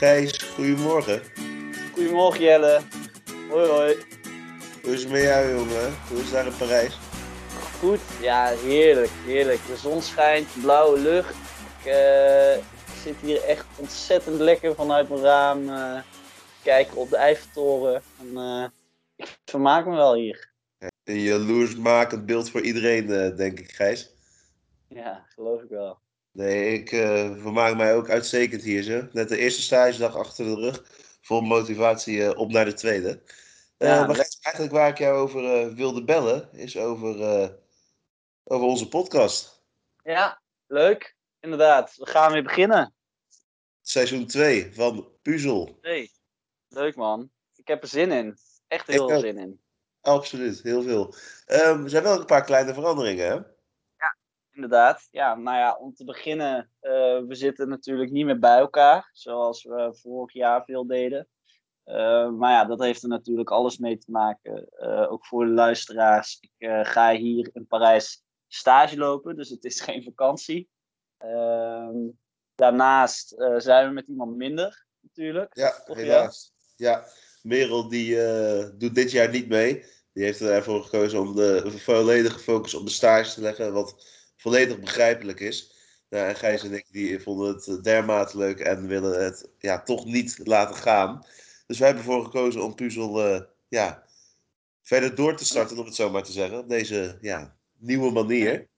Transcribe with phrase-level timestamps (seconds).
[0.00, 1.22] Gijs, goedemorgen.
[1.92, 2.80] Goedemorgen Jelle.
[3.50, 3.96] Hoi hoi.
[4.82, 5.94] Hoe is het met jou, jongen?
[6.08, 6.98] Hoe is het daar in Parijs?
[7.78, 9.66] Goed, ja heerlijk, heerlijk.
[9.66, 11.34] De zon schijnt, blauwe lucht.
[11.80, 12.56] Ik eh,
[13.02, 15.68] zit hier echt ontzettend lekker vanuit mijn raam.
[15.68, 16.02] eh
[16.62, 18.02] kijken op de Eiffeltoren.
[18.20, 18.64] En, eh,
[19.16, 20.52] ik vermaak me wel hier.
[21.04, 24.14] Een jaloersmakend beeld voor iedereen, denk ik, Gijs.
[24.88, 25.98] Ja, geloof ik wel.
[26.40, 29.08] Nee, ik eh, vermaak mij ook uitstekend hier, zo.
[29.12, 30.84] Net de eerste stagedag achter de rug.
[31.20, 33.22] Vol motivatie eh, op naar de tweede.
[33.76, 37.14] Eh, Ja, maar Gijs, eigenlijk waar ik jou over wilde bellen, is over,
[38.44, 39.62] over onze podcast.
[40.02, 41.16] Ja, leuk.
[41.40, 42.94] Inderdaad, we gaan weer beginnen.
[43.82, 45.78] Seizoen 2 van Puzzel.
[45.80, 46.10] Hey,
[46.68, 47.30] leuk man.
[47.54, 48.36] Ik heb er zin in.
[48.68, 49.60] Echt heel veel zin in.
[50.00, 51.14] Absoluut, heel veel.
[51.46, 53.58] Ehm, er zijn wel een paar kleine veranderingen, hè?
[54.62, 55.08] Inderdaad.
[55.10, 59.64] Ja, nou ja, om te beginnen, eh, we zitten natuurlijk niet meer bij elkaar, zoals
[59.64, 61.28] we vorig jaar veel deden.
[61.84, 64.68] Eh, maar ja, dat heeft er natuurlijk alles mee te maken.
[64.68, 66.38] Eh, ook voor de luisteraars.
[66.40, 70.68] Ik ga hier in Parijs stage lopen, dus het is geen vakantie.
[71.18, 71.96] Ehm,
[72.54, 75.56] daarnaast zijn we met iemand minder, natuurlijk.
[75.56, 76.52] Ja, Of helaas.
[76.76, 77.04] Ja,
[77.42, 78.16] Merel die
[78.76, 79.84] doet dit jaar niet mee.
[80.12, 84.78] Die heeft ervoor gekozen om de volledige focus op de stage te leggen, wat volledig
[84.78, 85.72] begrijpelijk is.
[86.08, 90.04] Nou, en Gijs en ik die vonden het dermate leuk en willen het ja, toch
[90.04, 91.26] niet laten gaan.
[91.66, 94.04] Dus wij hebben ervoor gekozen om Puzzel eh, ja,
[94.82, 96.58] verder door te starten, om het zo maar te zeggen.
[96.58, 98.68] Op deze ja, nieuwe manier.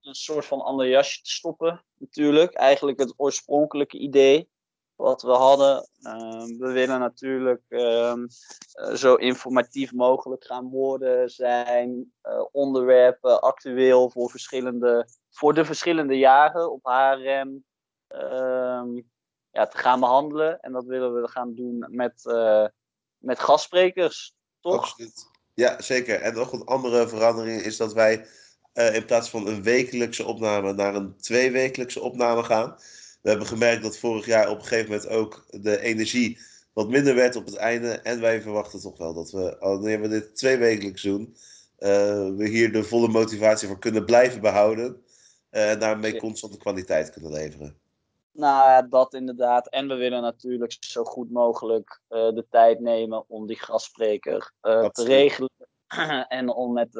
[0.00, 2.54] een soort van ander jasje te stoppen, natuurlijk.
[2.54, 4.48] Eigenlijk het oorspronkelijke idee
[4.98, 5.88] wat we hadden.
[6.02, 8.26] Ehm, we willen natuurlijk ehm,
[8.72, 16.18] eh, zo informatief mogelijk gaan worden, zijn eh, onderwerpen actueel voor, verschillende, voor de verschillende
[16.18, 17.64] jaren op HRM
[18.08, 19.00] ehm,
[19.50, 20.60] ja, te gaan behandelen.
[20.60, 22.66] En dat willen we gaan doen met, eh,
[23.18, 24.74] met gastsprekers, toch?
[24.74, 25.30] Absoluut.
[25.54, 26.20] Ja, zeker.
[26.20, 28.26] En nog een andere verandering is dat wij
[28.72, 32.78] in plaats van een wekelijkse opname naar een tweewekelijkse opname gaan.
[33.28, 36.38] We hebben gemerkt dat vorig jaar op een gegeven moment ook de energie
[36.72, 37.88] wat minder werd op het einde.
[37.88, 41.36] En wij verwachten toch wel dat we, wanneer we dit tweewekelijks doen,
[41.76, 41.88] eh,
[42.36, 45.02] we hier de volle motivatie voor kunnen blijven behouden.
[45.50, 47.78] eh, En daarmee constante kwaliteit kunnen leveren.
[48.32, 49.68] Nou ja, dat inderdaad.
[49.68, 55.04] En we willen natuurlijk zo goed mogelijk eh, de tijd nemen om die gastspreker te
[55.04, 55.50] regelen.
[56.28, 56.96] en om, met,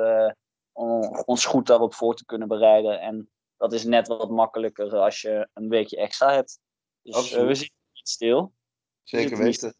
[0.72, 3.00] om ons goed daarop voor te kunnen bereiden.
[3.00, 6.58] En dat is net wat makkelijker als je een weekje extra hebt.
[7.02, 8.52] Dus eh, we zitten niet stil.
[9.02, 9.74] Zeker weten.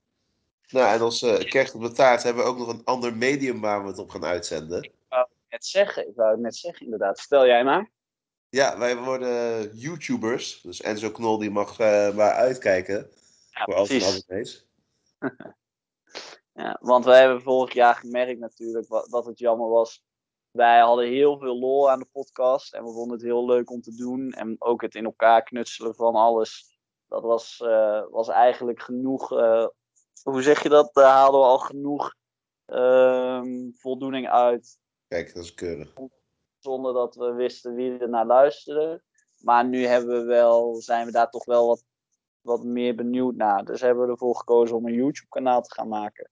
[0.69, 3.61] Nou, en als eh kerst op de taart hebben we ook nog een ander medium
[3.61, 4.91] waar we het op gaan uitzenden.
[5.49, 7.21] Net zeggen, ik wou het net zeggen inderdaad.
[7.21, 7.91] Vertel jij maar.
[8.49, 10.61] Ja, wij worden YouTubers.
[10.61, 13.11] Dus Enzo Knol die mag eh, maar uitkijken
[13.51, 14.07] Ja, voor precies.
[14.07, 14.67] abonnees.
[16.53, 20.05] Ja, want wij hebben vorig jaar gemerkt natuurlijk wat, dat het jammer was.
[20.51, 23.81] Wij hadden heel veel lol aan de podcast en we vonden het heel leuk om
[23.81, 24.31] te doen.
[24.31, 26.79] En ook het in elkaar knutselen van alles.
[27.07, 29.33] Dat was, eh, was eigenlijk genoeg.
[29.33, 29.67] eh,
[30.23, 30.91] hoe zeg je dat?
[30.95, 32.17] Daar haalden we al genoeg
[32.67, 34.79] ehm, voldoening uit.
[35.07, 35.93] Kijk, dat is keurig.
[36.59, 39.03] Zonder dat we wisten wie er naar luisterde.
[39.39, 41.85] Maar nu hebben we wel, zijn we daar toch wel wat,
[42.41, 43.65] wat meer benieuwd naar.
[43.65, 46.31] Dus hebben we ervoor gekozen om een YouTube-kanaal te gaan maken.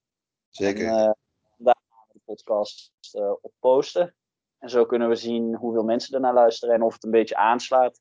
[0.48, 0.86] Zeker.
[0.86, 1.12] En, eh,
[1.56, 4.14] daar gaan we de podcast eh, op posten.
[4.58, 7.36] En zo kunnen we zien hoeveel mensen er naar luisteren en of het een beetje
[7.36, 8.00] aanslaat.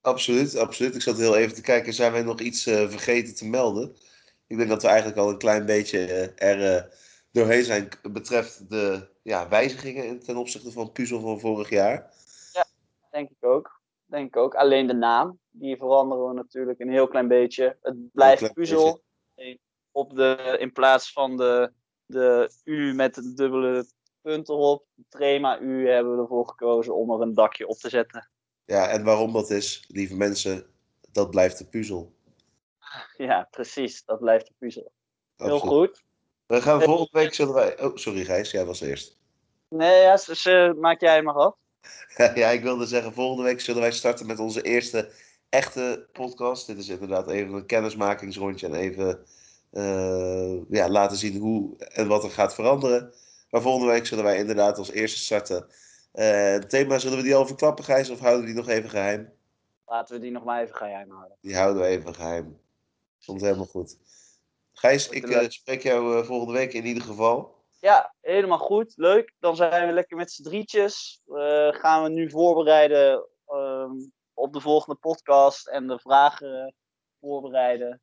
[0.00, 0.94] Absoluut, absoluut.
[0.94, 3.96] Ik zat heel even te kijken, zijn wij nog iets eh, vergeten te melden?
[4.46, 6.94] Ik denk dat we eigenlijk al een klein beetje eh, er
[7.32, 12.12] doorheen zijn betreft de ja, wijzigingen in- ten opzichte van Puzzel van vorig jaar.
[13.10, 13.80] Denk ik ook.
[14.06, 14.54] Denk ik ook.
[14.54, 17.76] Alleen de naam, die veranderen we natuurlijk een heel klein beetje.
[17.82, 19.02] Het blijft puzzel.
[19.92, 21.72] Op de, in plaats van de,
[22.10, 23.86] de U met een dubbele
[24.22, 28.30] punt erop, Trema U, hebben we ervoor gekozen om er een dakje op te zetten.
[28.64, 30.66] Ja, en waarom dat is, lieve mensen,
[31.12, 32.12] dat blijft de puzzel.
[33.16, 34.04] Ja, precies.
[34.04, 34.92] Dat blijft de puzzel.
[35.36, 36.02] Heel goed.
[36.46, 37.82] We gaan volgende week zullen wij.
[37.82, 39.18] Oh, sorry Gijs, jij was eerst.
[39.68, 41.54] Nee, ja, dus, eh, maak jij maar af.
[42.34, 45.12] ja, ik wilde zeggen, volgende week zullen wij starten met onze eerste
[45.48, 46.66] echte podcast.
[46.66, 49.24] Dit is inderdaad even een kennismakingsrondje en even eh,
[50.68, 53.14] ja, laten zien hoe en wat er gaat veranderen.
[53.50, 55.66] Maar volgende week zullen wij inderdaad als eerste starten.
[56.12, 58.90] Eh, het thema, zullen we die al verklappen, Gijs, of houden we die nog even
[58.90, 59.32] geheim?
[59.86, 61.36] Laten we die nog maar even geheim houden.
[61.40, 62.60] Die houden we even geheim.
[63.24, 63.96] Komt helemaal goed.
[64.72, 67.58] Gijs, ik eh, spreek jou eh, volgende week in ieder geval.
[67.80, 68.92] Ja, helemaal goed.
[68.96, 69.34] Leuk.
[69.38, 71.22] Dan zijn we lekker met z'n drietjes.
[71.26, 73.92] Eh, gaan we nu voorbereiden ehm,
[74.34, 76.74] op de volgende podcast en de vragen
[77.20, 78.00] voorbereiden.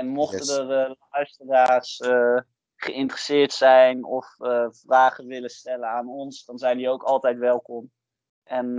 [0.00, 0.56] En mochten Yes.
[0.56, 2.38] er eh, luisteraars eh,
[2.76, 7.90] geïnteresseerd zijn of eh, vragen willen stellen aan ons, dan zijn die ook altijd welkom.
[8.44, 8.74] En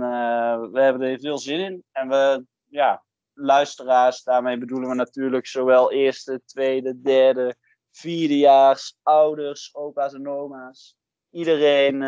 [0.72, 1.84] we hebben er veel zin in.
[1.92, 7.56] En we, ja, luisteraars, daarmee bedoelen we natuurlijk zowel eerste, tweede, derde,
[7.90, 10.96] vierdejaars, ouders, opa's en oma's.
[11.30, 11.98] Iedereen,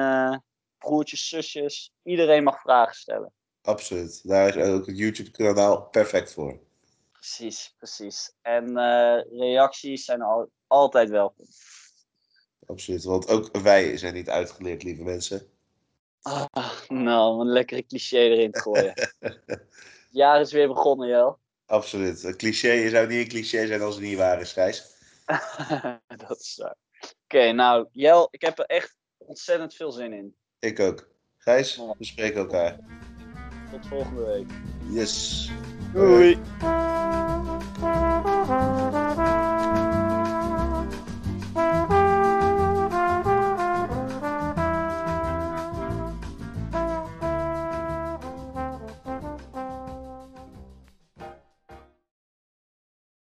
[0.79, 3.33] broertjes, zusjes, iedereen mag vragen stellen.
[3.63, 4.29] Absoluut.
[4.29, 6.59] Daar is ook het YouTube-kanaal perfect voor.
[7.25, 8.33] Precies, precies.
[8.43, 11.47] En eh, reacties zijn al, altijd welkom.
[12.67, 13.05] Absoluut.
[13.05, 15.47] Want ook wij zijn niet uitgeleerd, lieve mensen.
[16.23, 18.93] Ah, nou, een lekkere cliché erin te gooien.
[19.19, 19.67] Het
[20.11, 21.39] jaar is weer begonnen, Jel.
[21.67, 22.23] Absoluut.
[22.23, 24.97] Een cliché zou niet een cliché zijn als het niet waar is, Gijs.
[26.27, 26.77] dat is waar.
[27.25, 30.37] Oké, nou, Jel, ik heb er echt ontzettend veel zin in.
[30.59, 31.09] Ik ook.
[31.39, 32.79] Gijs, we spreken elkaar.
[33.75, 34.51] Tot volgende week.
[34.89, 35.51] Yes.
[35.93, 36.39] Doei.